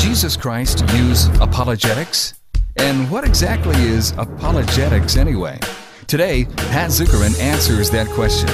[0.00, 2.32] Jesus Christ use apologetics?
[2.78, 5.60] And what exactly is apologetics anyway?
[6.06, 8.48] Today, Pat Zukeran answers that question.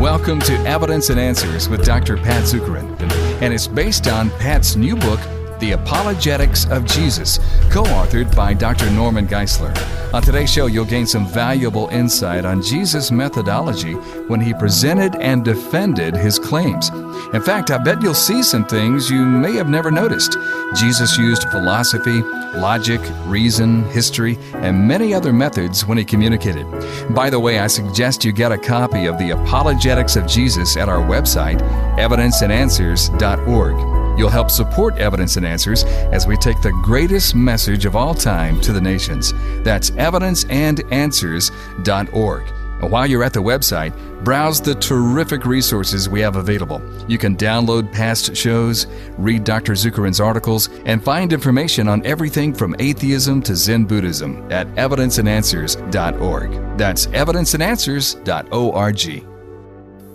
[0.00, 2.16] Welcome to Evidence and Answers with Dr.
[2.16, 3.00] Pat Zukeran,
[3.40, 5.20] and it's based on Pat's new book,
[5.60, 7.38] the Apologetics of Jesus,
[7.70, 8.90] co authored by Dr.
[8.90, 9.72] Norman Geisler.
[10.12, 13.92] On today's show, you'll gain some valuable insight on Jesus' methodology
[14.26, 16.90] when he presented and defended his claims.
[17.32, 20.36] In fact, I bet you'll see some things you may have never noticed.
[20.74, 22.22] Jesus used philosophy,
[22.56, 26.66] logic, reason, history, and many other methods when he communicated.
[27.14, 30.88] By the way, I suggest you get a copy of the Apologetics of Jesus at
[30.88, 31.60] our website,
[31.98, 34.18] evidenceandanswers.org.
[34.18, 38.60] You'll help support Evidence and Answers as we take the greatest message of all time
[38.62, 39.32] to the nations.
[39.62, 42.57] That's evidenceandanswers.org.
[42.80, 43.92] While you're at the website,
[44.24, 46.80] browse the terrific resources we have available.
[47.08, 49.72] You can download past shows, read Dr.
[49.72, 56.78] Zukeran's articles, and find information on everything from atheism to Zen Buddhism at evidenceandanswers.org.
[56.78, 59.28] That's evidenceandanswers.org.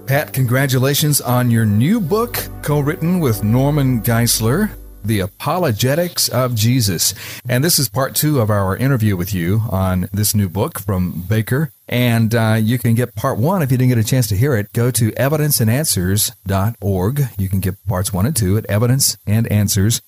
[0.06, 4.72] Pat, congratulations on your new book, co written with Norman Geisler,
[5.06, 7.14] The Apologetics of Jesus.
[7.48, 11.24] And this is part two of our interview with you on this new book from
[11.30, 11.72] Baker.
[11.88, 14.56] And uh, you can get part one if you didn't get a chance to hear
[14.56, 14.72] it.
[14.74, 17.22] Go to evidenceandanswers.org.
[17.38, 20.02] You can get parts one and two at evidenceandanswers.org.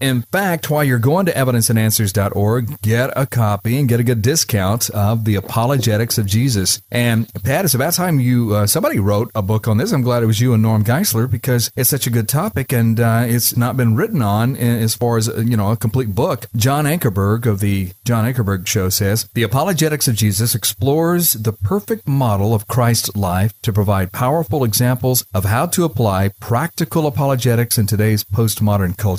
[0.00, 4.90] In fact, while you're going to evidenceandanswers.org, get a copy and get a good discount
[4.90, 6.82] of the Apologetics of Jesus.
[6.90, 9.92] And Pat, it's about time you uh, somebody wrote a book on this.
[9.92, 12.98] I'm glad it was you and Norm Geisler because it's such a good topic and
[12.98, 16.46] uh, it's not been written on as far as you know a complete book.
[16.56, 22.08] John Ankerberg of the John Ankerberg Show says the Apologetics of Jesus explores the perfect
[22.08, 27.86] model of Christ's life to provide powerful examples of how to apply practical apologetics in
[27.86, 29.11] today's postmodern culture.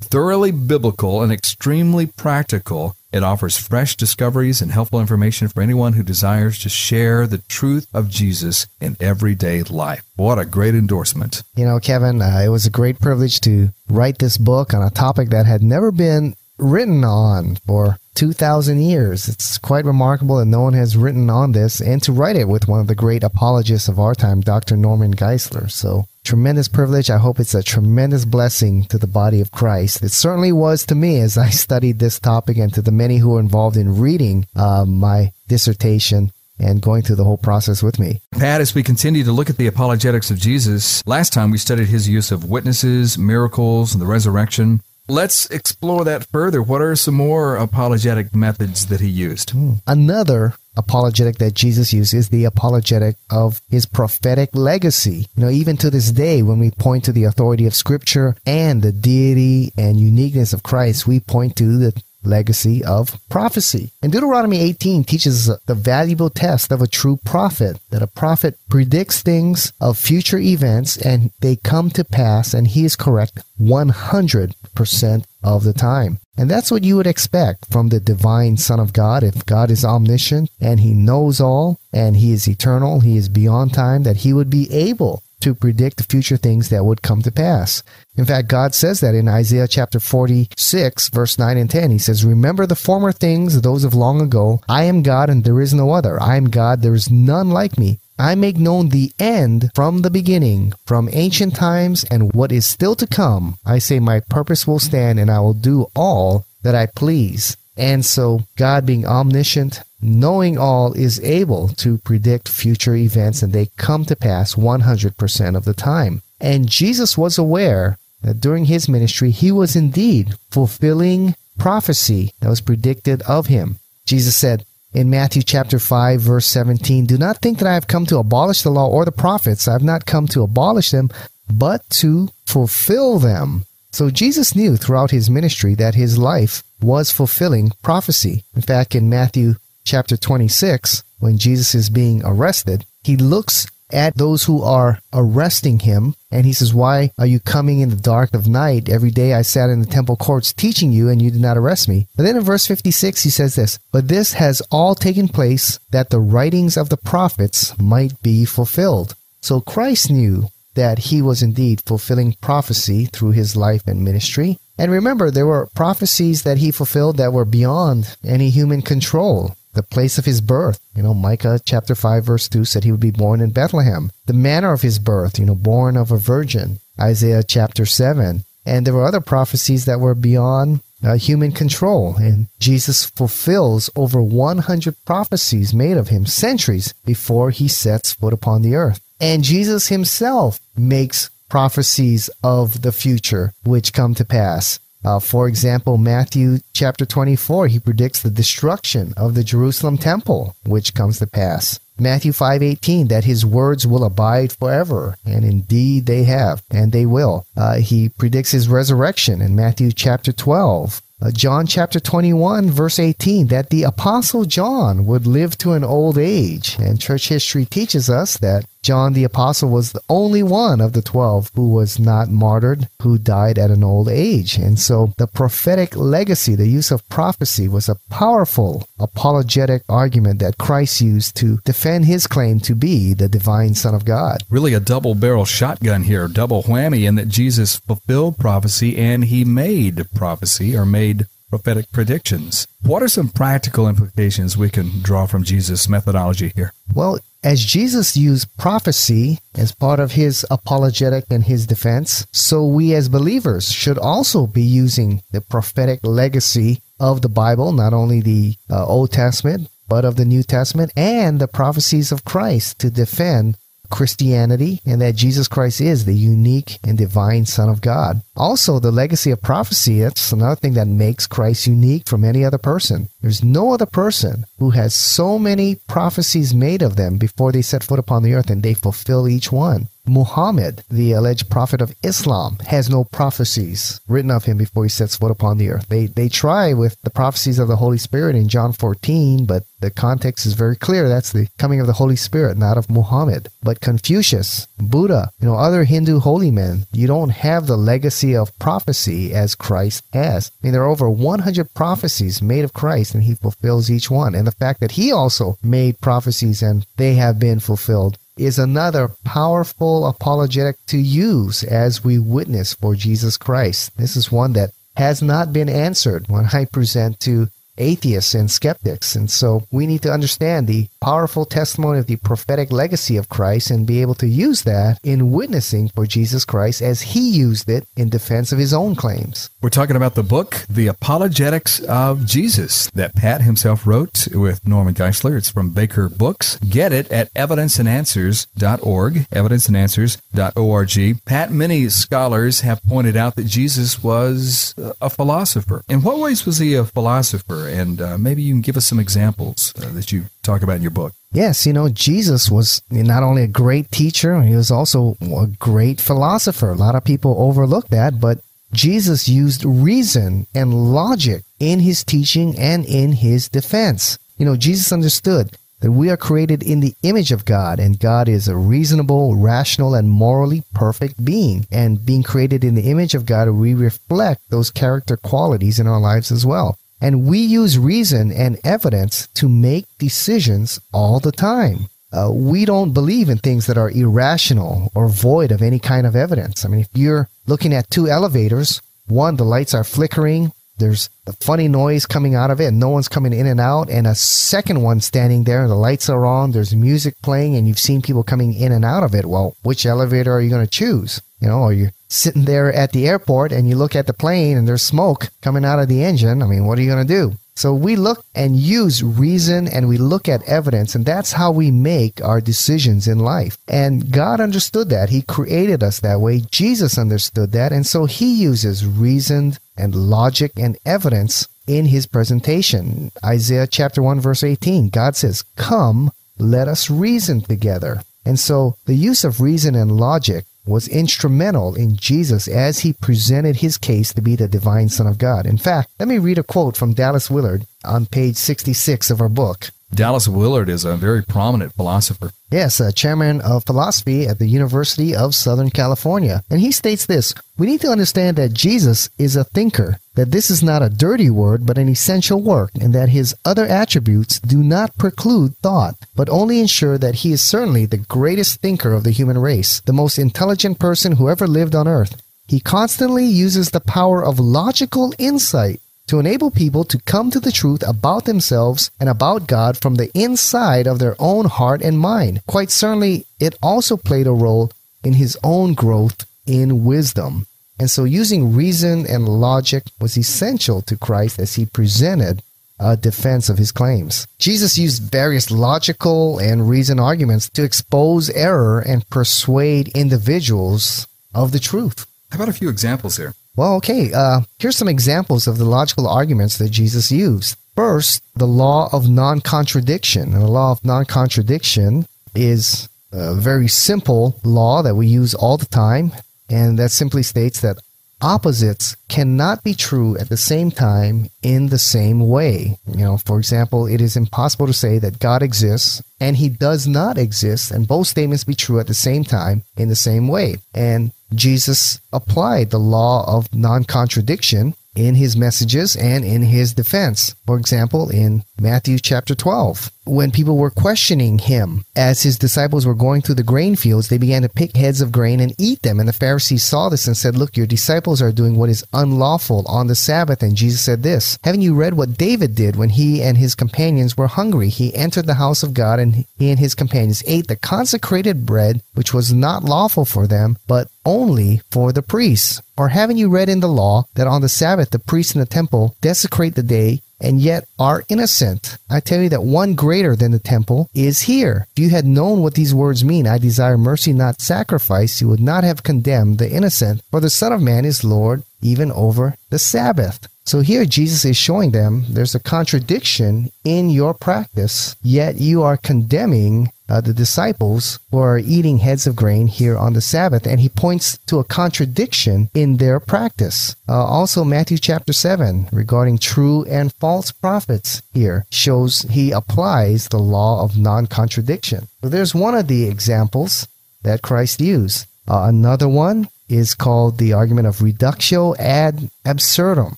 [0.00, 6.02] Thoroughly biblical and extremely practical, it offers fresh discoveries and helpful information for anyone who
[6.02, 10.04] desires to share the truth of Jesus in everyday life.
[10.16, 11.42] What a great endorsement.
[11.56, 14.90] You know, Kevin, uh, it was a great privilege to write this book on a
[14.90, 19.28] topic that had never been written on for 2,000 years.
[19.28, 22.68] It's quite remarkable that no one has written on this and to write it with
[22.68, 24.76] one of the great apologists of our time, Dr.
[24.76, 25.70] Norman Geisler.
[25.70, 27.10] So, tremendous privilege.
[27.10, 30.02] I hope it's a tremendous blessing to the body of Christ.
[30.02, 33.30] It certainly was to me as I studied this topic and to the many who
[33.30, 38.20] were involved in reading uh, my dissertation and going through the whole process with me.
[38.32, 41.88] Pat, as we continue to look at the apologetics of Jesus, last time we studied
[41.88, 44.82] his use of witnesses, miracles, and the resurrection.
[45.08, 46.62] Let's explore that further.
[46.62, 49.50] What are some more apologetic methods that he used?
[49.50, 49.72] Hmm.
[49.86, 55.26] Another apologetic that Jesus used is the apologetic of his prophetic legacy.
[55.36, 58.82] You know, even to this day, when we point to the authority of Scripture and
[58.82, 63.92] the deity and uniqueness of Christ, we point to the legacy of prophecy.
[64.02, 69.22] And Deuteronomy 18 teaches the valuable test of a true prophet, that a prophet predicts
[69.22, 75.64] things of future events and they come to pass and he is correct 100% of
[75.64, 76.18] the time.
[76.40, 79.22] And that's what you would expect from the divine Son of God.
[79.22, 83.74] If God is omniscient and he knows all and he is eternal, he is beyond
[83.74, 87.82] time, that he would be able to predict future things that would come to pass.
[88.16, 91.90] In fact, God says that in Isaiah chapter 46, verse 9 and 10.
[91.90, 94.62] He says, Remember the former things, those of long ago.
[94.66, 96.18] I am God and there is no other.
[96.22, 97.99] I am God, there is none like me.
[98.20, 102.94] I make known the end from the beginning, from ancient times and what is still
[102.96, 103.58] to come.
[103.64, 107.56] I say, My purpose will stand and I will do all that I please.
[107.78, 113.70] And so, God being omniscient, knowing all, is able to predict future events and they
[113.78, 116.20] come to pass 100% of the time.
[116.38, 122.60] And Jesus was aware that during his ministry, he was indeed fulfilling prophecy that was
[122.60, 123.78] predicted of him.
[124.04, 128.06] Jesus said in Matthew chapter 5 verse 17, Do not think that I have come
[128.06, 129.68] to abolish the law or the prophets.
[129.68, 131.10] I have not come to abolish them,
[131.52, 133.64] but to fulfill them.
[133.92, 138.44] So Jesus knew throughout his ministry that his life was fulfilling prophecy.
[138.54, 139.54] In fact, in Matthew
[139.84, 146.14] chapter 26, when Jesus is being arrested, he looks at those who are arresting him
[146.30, 148.88] and he says, Why are you coming in the dark of night?
[148.88, 151.88] Every day I sat in the temple courts teaching you and you did not arrest
[151.88, 152.06] me.
[152.16, 156.10] But then in verse 56, he says this, But this has all taken place that
[156.10, 159.14] the writings of the prophets might be fulfilled.
[159.40, 164.58] So Christ knew that he was indeed fulfilling prophecy through his life and ministry.
[164.78, 169.54] And remember, there were prophecies that he fulfilled that were beyond any human control.
[169.72, 173.00] The place of his birth, you know, Micah chapter 5 verse 2 said he would
[173.00, 174.10] be born in Bethlehem.
[174.26, 176.80] The manner of his birth, you know, born of a virgin.
[176.98, 178.44] Isaiah chapter 7.
[178.66, 182.16] And there were other prophecies that were beyond uh, human control.
[182.16, 188.62] And Jesus fulfills over 100 prophecies made of him centuries before he sets foot upon
[188.62, 189.00] the earth.
[189.20, 194.78] And Jesus himself makes prophecies of the future which come to pass.
[195.04, 200.94] Uh, for example, Matthew chapter 24, he predicts the destruction of the Jerusalem temple, which
[200.94, 201.80] comes to pass.
[202.00, 207.44] Matthew 5:18 that his words will abide forever and indeed they have and they will.
[207.56, 211.02] Uh, he predicts his resurrection in Matthew chapter 12.
[211.20, 216.16] Uh, John chapter 21 verse 18 that the apostle John would live to an old
[216.16, 220.94] age and church history teaches us that John the Apostle was the only one of
[220.94, 224.56] the 12 who was not martyred, who died at an old age.
[224.56, 230.56] And so the prophetic legacy, the use of prophecy, was a powerful apologetic argument that
[230.56, 234.44] Christ used to defend his claim to be the divine Son of God.
[234.48, 239.44] Really a double barrel shotgun here, double whammy, in that Jesus fulfilled prophecy and he
[239.44, 242.66] made prophecy or made prophetic predictions.
[242.82, 246.72] What are some practical implications we can draw from Jesus' methodology here?
[246.94, 252.94] Well, as Jesus used prophecy as part of his apologetic and his defense, so we
[252.94, 258.56] as believers should also be using the prophetic legacy of the Bible, not only the
[258.68, 263.56] uh, Old Testament, but of the New Testament and the prophecies of Christ to defend
[263.90, 268.22] Christianity and that Jesus Christ is the unique and divine Son of God.
[268.36, 272.58] Also, the legacy of prophecy, that's another thing that makes Christ unique from any other
[272.58, 273.08] person.
[273.20, 277.84] There's no other person who has so many prophecies made of them before they set
[277.84, 279.88] foot upon the earth and they fulfill each one.
[280.10, 285.16] Muhammad, the alleged prophet of Islam, has no prophecies written of him before he sets
[285.16, 285.88] foot upon the earth.
[285.88, 289.90] They they try with the prophecies of the Holy Spirit in John 14, but the
[289.90, 291.08] context is very clear.
[291.08, 293.48] That's the coming of the Holy Spirit, not of Muhammad.
[293.62, 298.58] But Confucius, Buddha, you know, other Hindu holy men, you don't have the legacy of
[298.58, 300.50] prophecy as Christ has.
[300.50, 304.34] I mean, there are over 100 prophecies made of Christ, and he fulfills each one.
[304.34, 309.10] And the fact that he also made prophecies and they have been fulfilled is another
[309.24, 313.96] powerful apologetic to use as we witness for Jesus Christ.
[313.96, 317.48] This is one that has not been answered when I present to
[317.78, 319.14] atheists and skeptics.
[319.14, 323.70] And so we need to understand the powerful testimony of the prophetic legacy of Christ
[323.70, 327.86] and be able to use that in witnessing for Jesus Christ as he used it
[327.96, 329.50] in defense of his own claims.
[329.62, 334.94] We're talking about the book, The Apologetics of Jesus, that Pat himself wrote with Norman
[334.94, 335.36] Geisler.
[335.36, 336.58] It's from Baker Books.
[336.58, 341.24] Get it at evidenceandanswers.org, evidenceandanswers.org.
[341.24, 345.82] Pat, many scholars have pointed out that Jesus was a philosopher.
[345.88, 347.68] In what ways was he a philosopher?
[347.68, 350.82] And uh, maybe you can give us some examples uh, that you talk about in
[350.82, 351.12] your book.
[351.32, 356.00] Yes, you know, Jesus was not only a great teacher, he was also a great
[356.00, 356.70] philosopher.
[356.70, 358.40] A lot of people overlook that, but
[358.72, 364.18] Jesus used reason and logic in his teaching and in his defense.
[364.38, 368.28] You know, Jesus understood that we are created in the image of God, and God
[368.28, 371.66] is a reasonable, rational, and morally perfect being.
[371.70, 376.00] And being created in the image of God, we reflect those character qualities in our
[376.00, 376.76] lives as well.
[377.00, 381.88] And we use reason and evidence to make decisions all the time.
[382.12, 386.16] Uh, we don't believe in things that are irrational or void of any kind of
[386.16, 386.64] evidence.
[386.64, 391.32] I mean, if you're looking at two elevators, one, the lights are flickering, there's a
[391.34, 394.14] funny noise coming out of it, and no one's coming in and out, and a
[394.14, 398.02] second one standing there, and the lights are on, there's music playing, and you've seen
[398.02, 399.26] people coming in and out of it.
[399.26, 401.20] Well, which elevator are you going to choose?
[401.40, 404.58] You know, are you're sitting there at the airport and you look at the plane
[404.58, 406.42] and there's smoke coming out of the engine?
[406.42, 407.36] I mean, what are you going to do?
[407.54, 411.70] So we look and use reason and we look at evidence, and that's how we
[411.70, 413.58] make our decisions in life.
[413.68, 415.10] And God understood that.
[415.10, 416.40] He created us that way.
[416.50, 417.70] Jesus understood that.
[417.70, 423.12] And so he uses reason and logic and evidence in his presentation.
[423.22, 428.02] Isaiah chapter 1, verse 18, God says, Come, let us reason together.
[428.24, 433.56] And so the use of reason and logic was instrumental in Jesus as he presented
[433.56, 435.44] his case to be the divine Son of God.
[435.44, 439.28] In fact, let me read a quote from Dallas Willard on page 66 of our
[439.28, 439.70] book.
[439.92, 442.30] Dallas Willard is a very prominent philosopher.
[442.50, 446.42] Yes, a chairman of philosophy at the University of Southern California.
[446.48, 450.48] And he states this We need to understand that Jesus is a thinker, that this
[450.48, 454.62] is not a dirty word, but an essential work, and that his other attributes do
[454.62, 459.10] not preclude thought, but only ensure that he is certainly the greatest thinker of the
[459.10, 462.20] human race, the most intelligent person who ever lived on earth.
[462.46, 467.52] He constantly uses the power of logical insight to enable people to come to the
[467.52, 472.42] truth about themselves and about God from the inside of their own heart and mind.
[472.48, 474.72] Quite certainly, it also played a role
[475.04, 477.46] in his own growth in wisdom.
[477.78, 482.42] And so using reason and logic was essential to Christ as he presented
[482.80, 484.26] a defense of his claims.
[484.40, 491.60] Jesus used various logical and reason arguments to expose error and persuade individuals of the
[491.60, 492.04] truth.
[492.32, 493.34] How about a few examples here?
[493.56, 497.56] Well, okay, uh, here's some examples of the logical arguments that Jesus used.
[497.76, 500.32] First, the law of non contradiction.
[500.32, 505.56] And the law of non contradiction is a very simple law that we use all
[505.56, 506.12] the time,
[506.48, 507.78] and that simply states that
[508.22, 512.78] opposites cannot be true at the same time in the same way.
[512.86, 516.86] You know, for example, it is impossible to say that God exists and he does
[516.86, 520.56] not exist, and both statements be true at the same time in the same way.
[520.74, 527.34] And Jesus applied the law of non contradiction in his messages and in his defense.
[527.46, 532.94] For example, in Matthew chapter 12, when people were questioning him as his disciples were
[532.94, 536.00] going through the grain fields, they began to pick heads of grain and eat them.
[536.00, 539.64] And the Pharisees saw this and said, Look, your disciples are doing what is unlawful
[539.68, 540.42] on the Sabbath.
[540.42, 544.16] And Jesus said this Haven't you read what David did when he and his companions
[544.16, 544.68] were hungry?
[544.68, 548.82] He entered the house of God and he and his companions ate the consecrated bread,
[548.94, 552.60] which was not lawful for them, but only for the priests.
[552.76, 555.46] Or haven't you read in the law that on the Sabbath the priests in the
[555.46, 558.78] temple desecrate the day and yet are innocent.
[558.88, 561.66] I tell you that one greater than the temple is here.
[561.72, 565.40] If you had known what these words mean, I desire mercy, not sacrifice, you would
[565.40, 569.58] not have condemned the innocent, for the Son of Man is Lord even over the
[569.58, 570.28] Sabbath.
[570.50, 575.76] So here Jesus is showing them there's a contradiction in your practice, yet you are
[575.76, 580.58] condemning uh, the disciples who are eating heads of grain here on the Sabbath, and
[580.58, 583.76] he points to a contradiction in their practice.
[583.88, 590.18] Uh, also, Matthew chapter 7 regarding true and false prophets here shows he applies the
[590.18, 591.86] law of non contradiction.
[592.00, 593.68] So there's one of the examples
[594.02, 595.06] that Christ used.
[595.28, 599.96] Uh, another one is called the argument of reductio ad absurdum.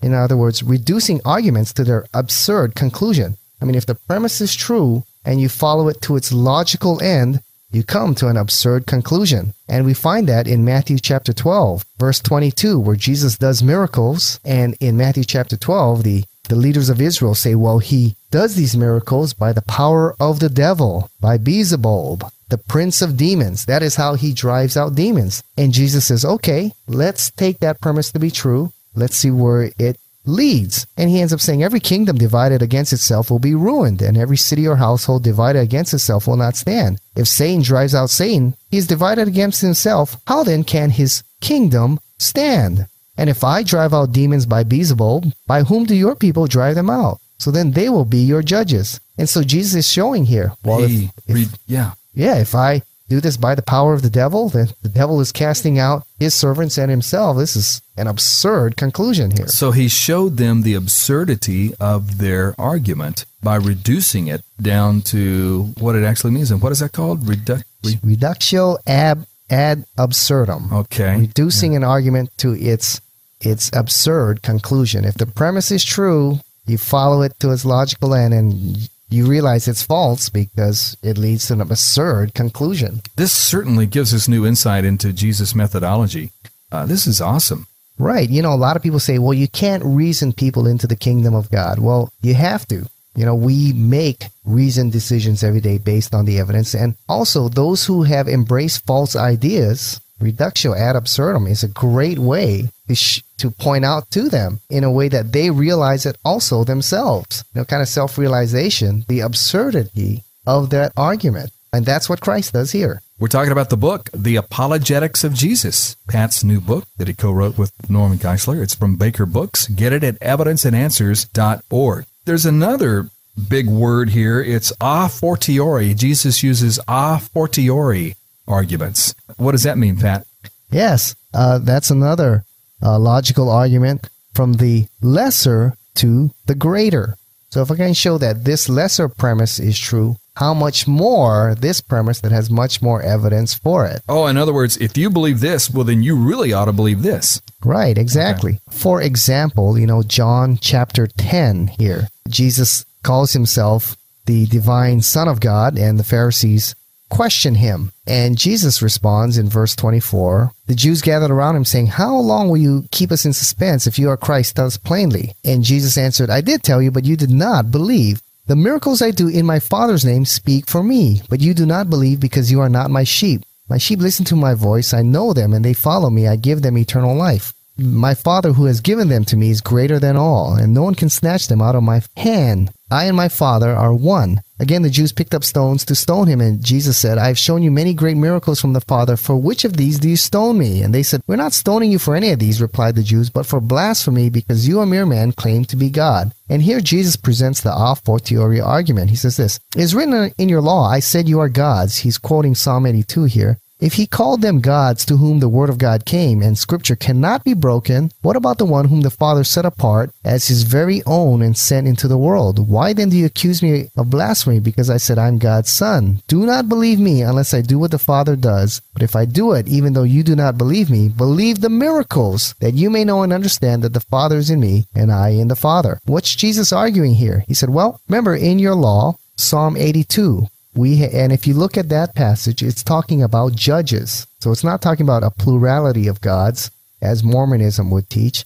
[0.00, 3.36] In other words, reducing arguments to their absurd conclusion.
[3.60, 7.40] I mean, if the premise is true, and you follow it to its logical end,
[7.72, 9.52] you come to an absurd conclusion.
[9.68, 14.38] And we find that in Matthew chapter 12, verse 22, where Jesus does miracles.
[14.44, 18.76] And in Matthew chapter 12, the, the leaders of Israel say, well, he does these
[18.76, 23.66] miracles by the power of the devil, by Beelzebub, the prince of demons.
[23.66, 25.42] That is how he drives out demons.
[25.56, 28.72] And Jesus says, okay, let's take that premise to be true.
[28.94, 30.86] Let's see where it leads.
[30.96, 34.36] And he ends up saying, Every kingdom divided against itself will be ruined, and every
[34.36, 36.98] city or household divided against itself will not stand.
[37.14, 40.16] If Satan drives out Satan, he is divided against himself.
[40.26, 42.86] How then can his kingdom stand?
[43.16, 46.90] And if I drive out demons by Beelzebub, by whom do your people drive them
[46.90, 47.18] out?
[47.38, 49.00] So then they will be your judges.
[49.18, 50.52] And so Jesus is showing here.
[50.64, 51.92] Well, if, if, yeah.
[52.16, 55.30] Yeah, if I do this by the power of the devil, then the devil is
[55.30, 57.36] casting out his servants and himself.
[57.36, 59.46] This is an absurd conclusion here.
[59.46, 65.94] So he showed them the absurdity of their argument by reducing it down to what
[65.94, 66.50] it actually means.
[66.50, 67.20] And what is that called?
[67.20, 70.72] Redu- re- Reductio ab ad absurdum.
[70.72, 71.20] Okay.
[71.20, 71.78] Reducing yeah.
[71.78, 73.00] an argument to its
[73.40, 75.04] its absurd conclusion.
[75.04, 79.68] If the premise is true, you follow it to its logical end and you realize
[79.68, 83.02] it's false because it leads to an absurd conclusion.
[83.16, 86.30] This certainly gives us new insight into Jesus' methodology.
[86.72, 87.66] Uh, this is awesome.
[87.98, 88.28] Right.
[88.28, 91.34] You know, a lot of people say, well, you can't reason people into the kingdom
[91.34, 91.78] of God.
[91.78, 92.86] Well, you have to.
[93.14, 96.74] You know, we make reasoned decisions every day based on the evidence.
[96.74, 102.68] And also, those who have embraced false ideas, reductio ad absurdum is a great way
[102.88, 106.64] to, sh- to point out to them in a way that they realize it also
[106.64, 107.44] themselves.
[107.54, 111.50] You know, kind of self realization, the absurdity of that argument.
[111.72, 113.02] And that's what Christ does here.
[113.18, 117.32] We're talking about the book, The Apologetics of Jesus, Pat's new book that he co
[117.32, 118.62] wrote with Norman Geisler.
[118.62, 119.66] It's from Baker Books.
[119.68, 122.06] Get it at evidenceandanswers.org.
[122.24, 123.08] There's another
[123.48, 124.40] big word here.
[124.40, 125.94] It's a fortiori.
[125.94, 128.16] Jesus uses a fortiori
[128.48, 129.14] arguments.
[129.36, 130.26] What does that mean, Pat?
[130.70, 132.44] Yes, uh, that's another
[132.82, 137.16] uh, logical argument from the lesser to the greater.
[137.50, 141.80] So if I can show that this lesser premise is true, how much more this
[141.80, 144.02] premise that has much more evidence for it.
[144.08, 147.02] Oh, in other words, if you believe this, well, then you really ought to believe
[147.02, 147.40] this.
[147.64, 148.60] Right, exactly.
[148.68, 148.76] Okay.
[148.76, 155.40] For example, you know, John chapter 10 here, Jesus calls himself the divine Son of
[155.40, 156.74] God, and the Pharisees
[157.08, 157.92] question him.
[158.06, 162.56] And Jesus responds in verse 24 The Jews gathered around him, saying, How long will
[162.56, 163.86] you keep us in suspense?
[163.86, 165.34] If you are Christ, tell us plainly.
[165.44, 168.20] And Jesus answered, I did tell you, but you did not believe.
[168.46, 171.90] The miracles I do in my Father's name speak for me, but you do not
[171.90, 173.42] believe because you are not my sheep.
[173.68, 174.94] My sheep listen to my voice.
[174.94, 176.28] I know them, and they follow me.
[176.28, 177.52] I give them eternal life.
[177.78, 180.94] My Father who has given them to me is greater than all, and no one
[180.94, 182.70] can snatch them out of my hand.
[182.90, 184.42] I and my Father are one.
[184.58, 187.62] Again, the Jews picked up stones to stone him, and Jesus said, I have shown
[187.62, 189.16] you many great miracles from the Father.
[189.16, 190.82] For which of these do you stone me?
[190.82, 193.44] And they said, We're not stoning you for any of these, replied the Jews, but
[193.44, 196.32] for blasphemy, because you, a mere man, claim to be God.
[196.48, 199.10] And here Jesus presents the a fortiori argument.
[199.10, 201.98] He says this, It is written in your law, I said you are gods.
[201.98, 203.58] He's quoting Psalm 82 here.
[203.78, 207.44] If he called them gods to whom the word of God came and scripture cannot
[207.44, 211.42] be broken, what about the one whom the Father set apart as his very own
[211.42, 212.70] and sent into the world?
[212.70, 216.22] Why then do you accuse me of blasphemy because I said I'm God's son?
[216.26, 218.80] Do not believe me unless I do what the Father does.
[218.94, 222.54] But if I do it, even though you do not believe me, believe the miracles
[222.60, 225.48] that you may know and understand that the Father is in me and I in
[225.48, 226.00] the Father.
[226.06, 227.44] What's Jesus arguing here?
[227.46, 231.88] He said, well, remember in your law, Psalm 82, we and if you look at
[231.88, 234.26] that passage it's talking about judges.
[234.40, 238.44] So it's not talking about a plurality of gods as mormonism would teach.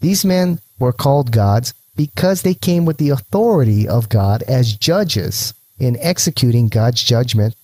[0.00, 5.54] These men were called gods because they came with the authority of god as judges
[5.78, 7.54] in executing god's judgment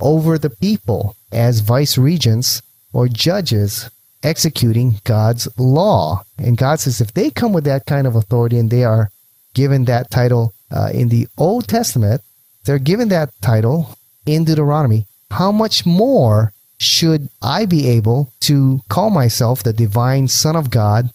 [0.00, 3.90] over the people as vice regents or judges
[4.22, 6.22] executing god's law.
[6.38, 9.10] And god says if they come with that kind of authority and they are
[9.54, 12.22] given that title uh, in the old testament
[12.64, 13.96] they're given that title
[14.26, 15.06] in Deuteronomy.
[15.30, 21.10] How much more should I be able to call myself the divine Son of God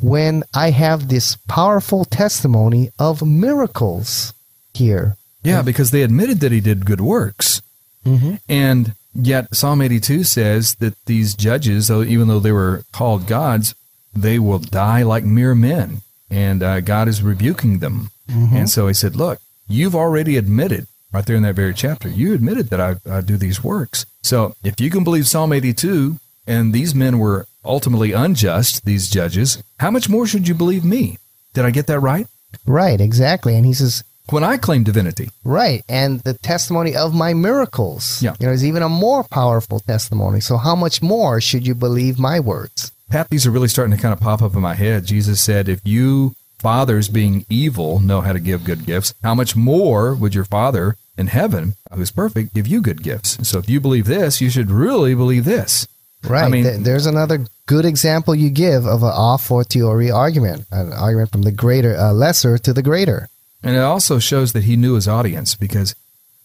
[0.00, 4.34] when I have this powerful testimony of miracles
[4.74, 5.16] here?
[5.42, 7.62] Yeah, because they admitted that he did good works.
[8.04, 8.34] Mm-hmm.
[8.48, 13.74] And yet, Psalm 82 says that these judges, even though they were called gods,
[14.14, 16.02] they will die like mere men.
[16.30, 18.10] And uh, God is rebuking them.
[18.28, 18.56] Mm-hmm.
[18.56, 22.08] And so he said, Look, you've already admitted right there in that very chapter.
[22.08, 24.06] You admitted that I, I do these works.
[24.22, 29.62] So if you can believe Psalm 82, and these men were ultimately unjust, these judges,
[29.78, 31.18] how much more should you believe me?
[31.54, 32.26] Did I get that right?
[32.66, 33.56] Right, exactly.
[33.56, 35.30] And he says, when I claim divinity.
[35.44, 35.84] Right.
[35.88, 38.22] And the testimony of my miracles.
[38.22, 38.34] Yeah.
[38.40, 40.40] You know, is even a more powerful testimony.
[40.40, 42.92] So how much more should you believe my words?
[43.08, 45.06] Pat, these are really starting to kind of pop up in my head.
[45.06, 49.56] Jesus said, if you fathers being evil know how to give good gifts, how much
[49.56, 53.48] more would your father in heaven, who's perfect, give you good gifts.
[53.48, 55.86] So if you believe this, you should really believe this.
[56.24, 56.44] Right.
[56.44, 61.30] I mean, there's another good example you give of an a fortiori argument, an argument
[61.30, 63.28] from the greater, uh, lesser to the greater.
[63.62, 65.94] And it also shows that he knew his audience because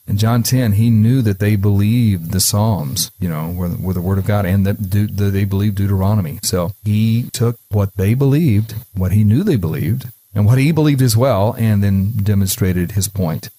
[0.07, 4.01] in John 10, he knew that they believed the Psalms, you know, were, were the
[4.01, 6.39] Word of God, and that, that they believed Deuteronomy.
[6.43, 11.01] So he took what they believed, what he knew they believed, and what he believed
[11.01, 13.49] as well, and then demonstrated his point.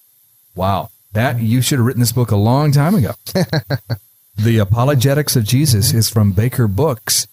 [0.55, 0.89] Wow.
[1.13, 3.13] That you should have written this book a long time ago.
[4.35, 7.27] the Apologetics of Jesus is from Baker Books,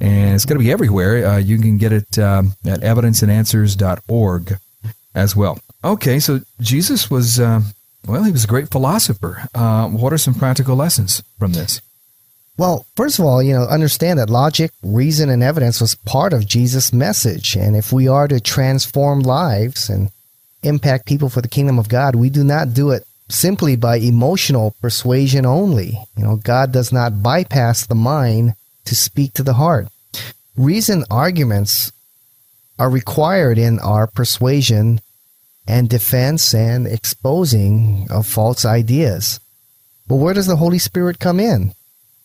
[0.00, 1.26] and it's going to be everywhere.
[1.26, 4.58] Uh, you can get it um, at evidenceandanswers.org
[5.14, 5.58] as well.
[5.82, 7.60] Okay, so Jesus was, uh,
[8.06, 9.48] well, he was a great philosopher.
[9.54, 11.80] Uh, what are some practical lessons from this?
[12.56, 16.46] Well, first of all, you know, understand that logic, reason, and evidence was part of
[16.46, 17.56] Jesus' message.
[17.56, 20.10] And if we are to transform lives and
[20.62, 24.74] impact people for the kingdom of God, we do not do it simply by emotional
[24.80, 25.98] persuasion only.
[26.16, 29.88] You know, God does not bypass the mind to speak to the heart.
[30.56, 31.90] Reason arguments
[32.78, 35.00] are required in our persuasion
[35.66, 39.40] and defense and exposing of false ideas.
[40.06, 41.72] But where does the Holy Spirit come in?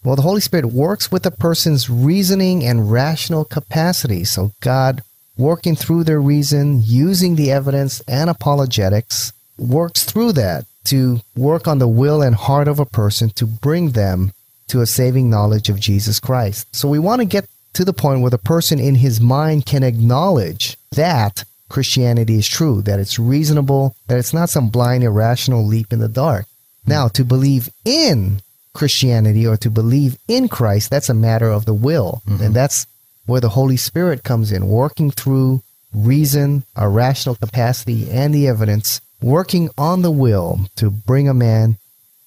[0.04, 4.24] Well, the Holy Spirit works with a person's reasoning and rational capacity.
[4.24, 5.04] So God
[5.38, 11.80] working through their reason, using the evidence and apologetics, works through that to work on
[11.80, 14.34] the will and heart of a person to bring them
[14.68, 16.68] to a saving knowledge of Jesus Christ.
[16.76, 19.84] So we want to get to the point where the person in his mind can
[19.84, 25.94] acknowledge that Christianity is true, that it's reasonable, that it's not some blind, irrational leap
[25.94, 26.46] in the dark.
[26.86, 28.42] Now, to believe in
[28.74, 32.22] Christianity or to believe in Christ, that's a matter of the will.
[32.28, 32.44] Mm-hmm.
[32.44, 32.88] And that's
[33.26, 35.62] where the Holy Spirit comes in, working through
[35.94, 41.78] reason, our rational capacity, and the evidence working on the will to bring a man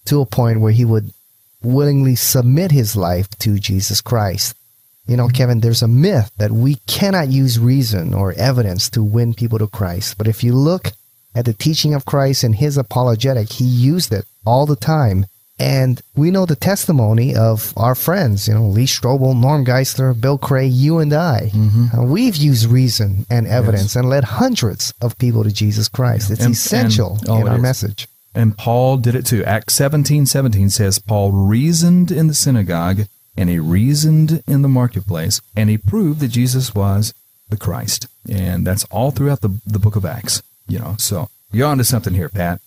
[0.05, 1.13] to a point where he would
[1.63, 4.57] willingly submit his life to Jesus Christ.
[5.07, 9.35] You know, Kevin, there's a myth that we cannot use reason or evidence to win
[9.35, 10.17] people to Christ.
[10.17, 10.93] But if you look
[11.35, 15.27] at the teaching of Christ and his apologetic, he used it all the time
[15.63, 20.37] and we know the testimony of our friends, you know, Lee Strobel, Norm Geisler, Bill
[20.37, 21.53] Craig, you and I.
[21.53, 22.01] Mm-hmm.
[22.01, 23.97] Uh, we've used reason and evidence yes.
[23.97, 26.33] and led hundreds of people to Jesus Christ.
[26.33, 27.63] It's and, essential and, oh, in our is.
[27.63, 28.09] message.
[28.35, 29.45] And Paul did it too.
[29.45, 35.41] Acts 17 17 says, Paul reasoned in the synagogue and he reasoned in the marketplace,
[35.57, 37.15] and he proved that Jesus was
[37.49, 38.07] the Christ.
[38.29, 40.97] And that's all throughout the, the book of Acts, you know.
[40.99, 42.61] So you're onto something here, Pat.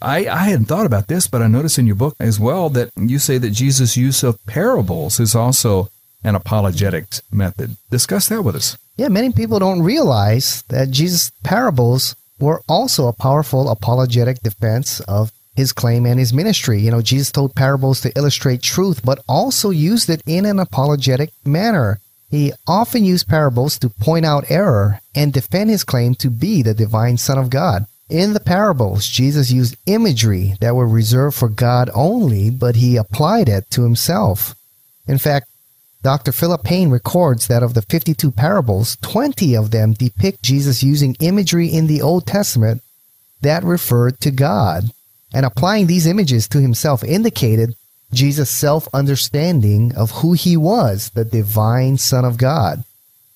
[0.00, 2.90] I, I hadn't thought about this, but I noticed in your book as well that
[2.96, 5.88] you say that Jesus' use of parables is also
[6.22, 7.76] an apologetic method.
[7.90, 8.76] Discuss that with us.
[8.96, 15.32] Yeah, many people don't realize that Jesus' parables were also a powerful apologetic defense of
[15.56, 16.80] his claim and his ministry.
[16.80, 21.30] You know, Jesus told parables to illustrate truth, but also used it in an apologetic
[21.44, 21.98] manner.
[22.30, 26.74] He often used parables to point out error and defend his claim to be the
[26.74, 27.86] divine Son of God.
[28.08, 33.48] In the parables, Jesus used imagery that were reserved for God only, but he applied
[33.48, 34.54] it to himself.
[35.08, 35.48] In fact,
[36.02, 36.30] Dr.
[36.30, 41.66] Philip Payne records that of the 52 parables, 20 of them depict Jesus using imagery
[41.66, 42.82] in the Old Testament
[43.40, 44.90] that referred to God.
[45.34, 47.74] And applying these images to himself indicated
[48.12, 52.84] Jesus' self understanding of who he was, the divine Son of God.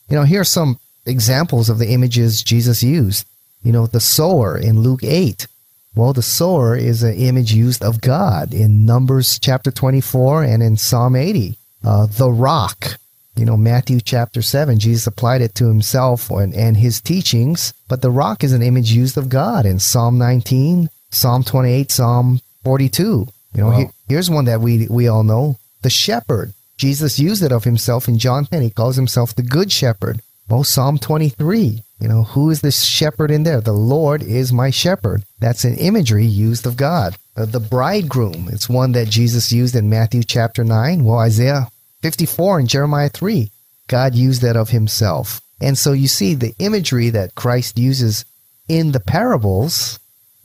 [0.08, 3.26] You know, here are some examples of the images Jesus used.
[3.62, 5.46] You know, the sower in Luke 8.
[5.94, 10.76] Well, the sower is an image used of God in Numbers chapter 24 and in
[10.76, 11.58] Psalm 80.
[11.82, 12.98] Uh, the rock,
[13.36, 18.02] you know, Matthew chapter 7, Jesus applied it to himself and, and his teachings, but
[18.02, 23.26] the rock is an image used of God in Psalm 19, Psalm 28, Psalm 42.
[23.54, 23.78] You know, Wow.
[23.78, 26.52] he- here's one that we, we all know the shepherd.
[26.76, 28.62] Jesus used it of himself in John 10.
[28.62, 30.20] He calls himself the good shepherd.
[30.48, 31.82] Well, Psalm 23.
[32.00, 33.60] You know, who is the shepherd in there?
[33.60, 35.22] The Lord is my shepherd.
[35.38, 37.16] That's an imagery used of God.
[37.36, 41.04] Uh, the bridegroom, it's one that Jesus used in Matthew chapter 9.
[41.04, 41.68] Well, Isaiah
[42.02, 43.50] 54 and Jeremiah 3.
[43.86, 45.40] God used that of himself.
[45.60, 48.24] And so you see the imagery that Christ uses
[48.66, 49.98] in the parables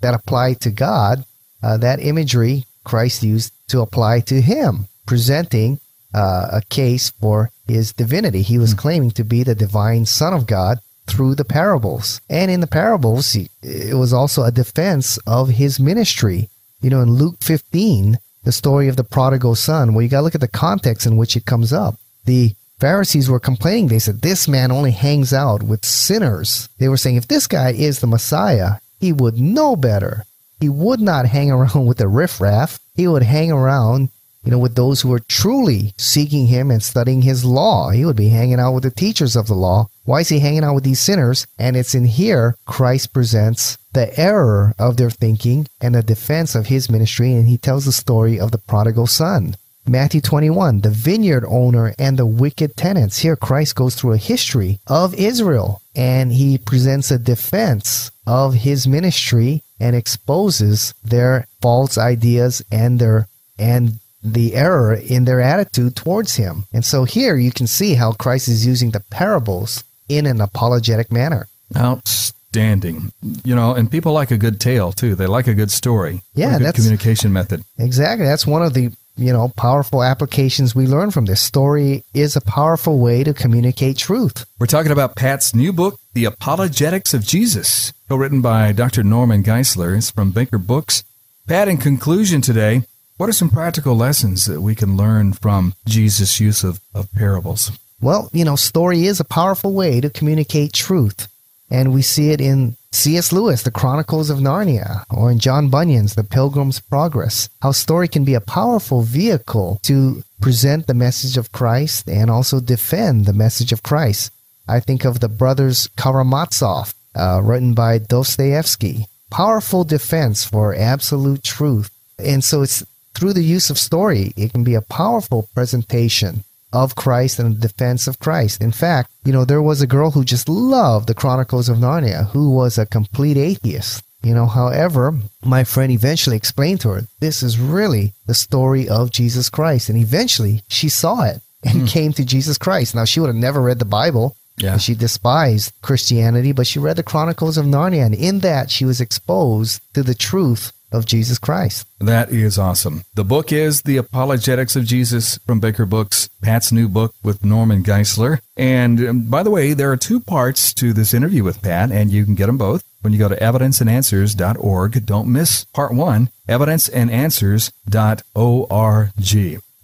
[0.05, 1.25] that apply to God,
[1.63, 5.79] uh, that imagery Christ used to apply to him, presenting
[6.13, 8.43] uh, a case for his divinity.
[8.43, 12.21] He was claiming to be the divine Son of God through the parables.
[12.29, 16.49] And in the parables, he- it was also a defense of his ministry.
[16.81, 20.23] You know, in Luke 15, the story of the prodigal son, well, you got to
[20.23, 21.95] look at the context in which it comes up.
[22.25, 23.87] The Pharisees were complaining.
[23.87, 26.69] They said, This man only hangs out with sinners.
[26.77, 28.73] They were saying, If this guy is the Messiah,
[29.05, 30.25] he would know better.
[30.59, 32.79] He would not hang around with the riffraff.
[32.95, 34.09] He would hang around,
[34.43, 37.91] you know, with those who are truly seeking him and studying his law.
[37.91, 39.89] He would be hanging out with the teachers of the law.
[40.05, 41.45] Why is he hanging out with these sinners?
[41.59, 46.65] And it's in here Christ presents the error of their thinking and the defense of
[46.65, 49.55] his ministry, and he tells the story of the prodigal son.
[49.87, 53.19] Matthew 21, the vineyard owner and the wicked tenants.
[53.19, 58.87] Here, Christ goes through a history of Israel and he presents a defense of his
[58.87, 63.27] ministry and exposes their false ideas and their
[63.59, 66.65] and the error in their attitude towards him.
[66.73, 71.11] And so here you can see how Christ is using the parables in an apologetic
[71.11, 71.47] manner.
[71.77, 73.11] Outstanding.
[73.43, 75.13] You know, and people like a good tale too.
[75.13, 76.21] They like a good story.
[76.33, 77.63] Yeah, a good that's- communication method.
[77.77, 78.25] Exactly.
[78.25, 81.41] That's one of the, you know, powerful applications we learn from this.
[81.41, 84.45] Story is a powerful way to communicate truth.
[84.59, 89.03] We're talking about Pat's new book, The Apologetics of Jesus, co-written by Dr.
[89.03, 89.97] Norman Geisler.
[89.97, 91.03] It's from Baker Books.
[91.47, 92.83] Pat, in conclusion today,
[93.17, 97.71] what are some practical lessons that we can learn from Jesus' use of, of parables?
[98.01, 101.27] Well, you know, story is a powerful way to communicate truth.
[101.69, 103.33] And we see it in C.S.
[103.33, 107.49] Lewis, The Chronicles of Narnia, or in John Bunyan's The Pilgrim's Progress.
[107.61, 112.61] How story can be a powerful vehicle to present the message of Christ and also
[112.61, 114.31] defend the message of Christ.
[114.67, 119.07] I think of the brothers Karamazov, uh, written by Dostoevsky.
[119.29, 121.91] Powerful defense for absolute truth.
[122.17, 126.95] And so it's through the use of story, it can be a powerful presentation of
[126.95, 128.61] Christ and the defense of Christ.
[128.61, 132.29] In fact, you know, there was a girl who just loved the Chronicles of Narnia
[132.31, 134.03] who was a complete atheist.
[134.21, 139.11] You know, however, my friend eventually explained to her, this is really the story of
[139.11, 139.87] Jesus Christ.
[139.87, 141.85] And eventually she saw it and hmm.
[141.85, 142.95] came to Jesus Christ.
[142.95, 144.35] Now, she would have never read the Bible.
[144.57, 144.73] Yeah.
[144.73, 148.05] and She despised Christianity, but she read the Chronicles of Narnia.
[148.05, 151.87] And in that, she was exposed to the truth of Jesus Christ.
[151.99, 153.03] That is awesome.
[153.15, 157.83] The book is The Apologetics of Jesus from Baker Books, Pat's new book with Norman
[157.83, 158.39] Geisler.
[158.55, 162.11] And um, by the way, there are two parts to this interview with Pat, and
[162.11, 165.05] you can get them both when you go to evidenceandanswers.org.
[165.05, 169.09] Don't miss part one, evidenceandanswers.org.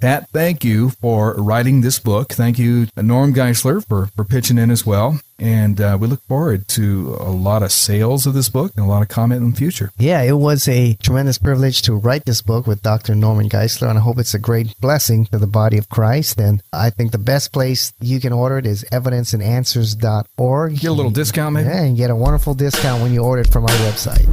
[0.02, 2.34] Pat, thank you for writing this book.
[2.34, 5.20] Thank you, Norm Geisler, for, for pitching in as well.
[5.42, 8.88] And uh, we look forward to a lot of sales of this book and a
[8.88, 9.92] lot of comment in the future.
[9.98, 13.16] Yeah, it was a tremendous privilege to write this book with Dr.
[13.16, 16.40] Norman Geisler, and I hope it's a great blessing to the body of Christ.
[16.40, 20.80] And I think the best place you can order it is evidenceandanswers.org.
[20.80, 21.70] Get a little discount, maybe?
[21.70, 24.28] Yeah, and get a wonderful discount when you order it from our website.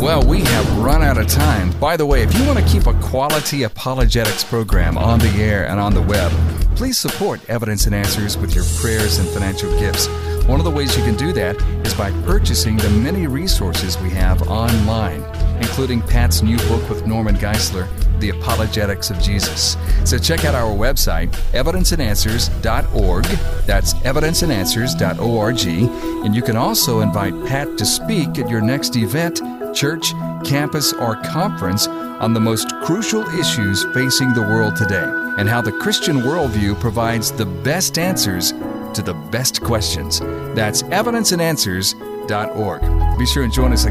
[0.00, 1.72] Well, we have run out of time.
[1.80, 5.66] By the way, if you want to keep a quality apologetics program on the air
[5.66, 6.30] and on the web,
[6.76, 10.06] please support Evidence and Answers with your prayers and financial gifts.
[10.48, 14.08] One of the ways you can do that is by purchasing the many resources we
[14.10, 15.22] have online,
[15.60, 17.86] including Pat's new book with Norman Geisler,
[18.18, 19.76] The Apologetics of Jesus.
[20.06, 23.24] So check out our website, evidenceandanswers.org.
[23.66, 25.66] That's evidenceandanswers.org.
[26.24, 29.42] And you can also invite Pat to speak at your next event,
[29.76, 30.12] church,
[30.46, 35.72] campus, or conference on the most crucial issues facing the world today and how the
[35.72, 38.54] Christian worldview provides the best answers
[38.98, 40.20] to the best questions.
[40.54, 43.18] That's evidenceandanswers.org.
[43.18, 43.84] Be sure and join us